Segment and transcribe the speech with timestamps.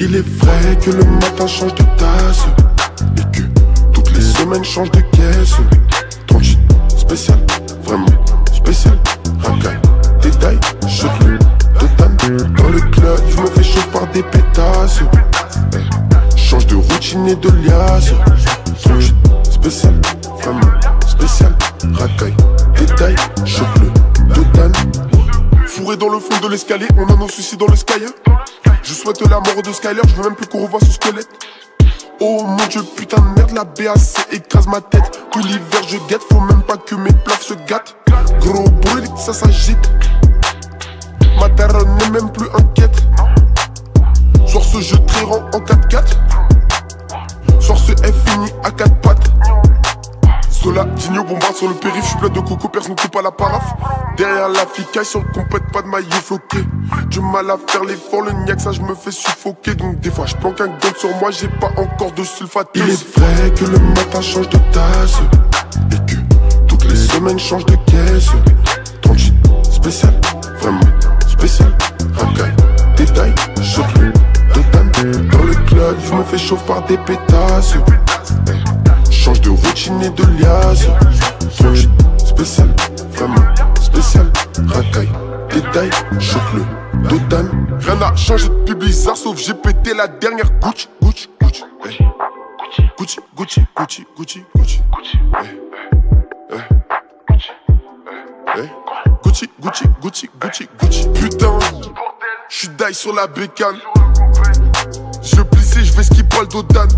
[0.00, 2.46] Il est vrai que le matin change de tasse
[3.16, 3.42] Et que
[3.92, 5.56] toutes les semaines changent de caisse.
[6.26, 6.40] Ton
[6.96, 7.38] spécial,
[7.82, 8.06] vraiment
[8.54, 8.96] spécial.
[9.42, 9.78] Racaille,
[10.22, 10.58] détail,
[10.88, 11.38] choc de
[12.62, 15.00] Dans le club, je me fais chaud par des pétasses.
[16.36, 18.12] Change de routine et de liasse.
[18.84, 19.94] Ton spécial,
[20.40, 20.60] vraiment
[21.08, 21.52] spécial.
[21.92, 22.36] Racaille,
[22.78, 23.98] détail, choc de
[25.66, 28.00] Fourré dans le fond de l'escalier, on a nos soucis dans le sky
[28.88, 31.28] je souhaite la mort de Skyler, je veux même plus qu'on revoie son squelette.
[32.20, 33.98] Oh mon dieu, putain de merde, la BAC
[34.32, 35.20] écrase ma tête.
[35.30, 37.96] Tout l'hiver je guette, faut même pas que mes plafs se gâtent.
[38.40, 39.90] Gros bruit, ça s'agite.
[41.38, 42.96] Ma terre n'est même plus inquiète.
[44.46, 46.16] Sur ce jeu très rang en 4-4.
[51.18, 53.74] Digno, bombarde sur le périph', j'suis plein de coco, personne coupe à la paraf.
[54.16, 56.58] Derrière la flicaille, sur le compète, pas de maillot floqué.
[57.08, 59.74] Du mal à faire l'effort, le niaque, ça j'me fais suffoquer.
[59.74, 62.68] Donc des fois j'planque un gun sur moi, j'ai pas encore de sulfate.
[62.74, 65.18] Il est vrai que le matin change de tasse.
[65.92, 66.20] Et que
[66.66, 68.30] toutes les semaines changent de caisse.
[69.02, 69.34] Ton shit
[69.70, 70.14] spécial,
[70.60, 70.80] vraiment
[71.26, 71.72] spécial.
[72.14, 72.54] Racaille,
[72.96, 77.74] détail, choc, de Dans le club, j'me fais chauffe par des pétasses.
[79.28, 80.86] Change de routine et de liasse.
[82.16, 82.68] Spécial,
[83.12, 83.44] vraiment
[83.78, 84.32] spécial.
[84.68, 85.10] Racaille,
[85.50, 86.62] détail, choque-le,
[87.10, 87.44] Dotan.
[87.78, 91.62] Rien n'a changé depuis Blizzard sauf j'ai pété la dernière Gucci, Gucci, Gucci.
[91.84, 91.98] Hey.
[92.98, 94.82] Gucci, Gucci, Gucci, Gucci, Gucci.
[95.42, 95.60] Hey.
[98.54, 98.70] Hey.
[99.22, 101.08] Gucci, Gucci, Gucci, Gucci, Gucci.
[101.12, 101.58] Putain,
[102.48, 103.76] j'suis die sur la bécane.
[105.22, 106.88] Je plissé, je vais skipper le Dodan.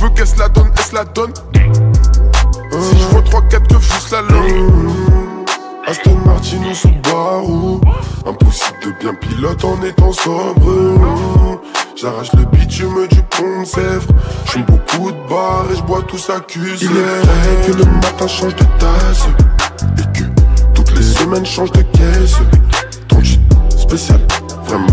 [0.00, 1.32] Veux qu'elle se la donne, elle se la donne.
[1.52, 4.90] Si je vois 3-4 keufs, juste la langue.
[5.86, 7.80] Aston Martin ou Subaru
[8.24, 11.00] Impossible de bien pilote en étant sobre.
[11.96, 14.06] J'arrache le bitume du pont de Sèvres.
[14.66, 18.64] Beaucoup de bars et j'bois tout ça Il est vrai que le matin change de
[18.78, 19.28] tasse.
[19.98, 20.24] Et que
[20.72, 22.38] toutes les semaines changent de caisse.
[23.08, 23.20] Ton
[23.78, 24.20] spécial,
[24.64, 24.86] vraiment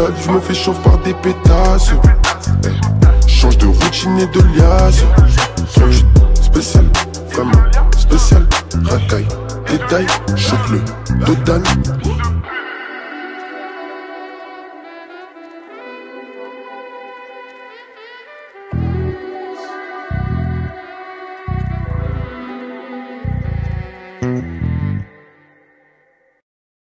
[0.00, 1.92] club, je me fais chauffe par des pétasses.
[3.26, 5.04] Change de routine et de liasse.
[6.42, 6.84] Spécial,
[7.32, 7.52] vraiment
[7.96, 8.46] spécial.
[8.84, 9.28] Racaille,
[9.66, 10.06] détail,
[10.36, 11.62] choque le, Dodan.